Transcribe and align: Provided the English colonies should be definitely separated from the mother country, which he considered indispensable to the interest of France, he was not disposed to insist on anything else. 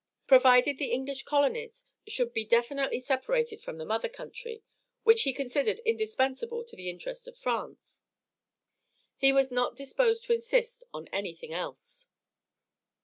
Provided 0.25 0.79
the 0.79 0.89
English 0.91 1.25
colonies 1.25 1.85
should 2.07 2.33
be 2.33 2.43
definitely 2.43 2.99
separated 2.99 3.61
from 3.61 3.77
the 3.77 3.85
mother 3.85 4.09
country, 4.09 4.63
which 5.03 5.21
he 5.21 5.31
considered 5.31 5.77
indispensable 5.85 6.63
to 6.63 6.75
the 6.75 6.89
interest 6.89 7.27
of 7.27 7.37
France, 7.37 8.05
he 9.15 9.31
was 9.31 9.51
not 9.51 9.75
disposed 9.75 10.23
to 10.23 10.33
insist 10.33 10.83
on 10.91 11.07
anything 11.09 11.53
else. 11.53 12.07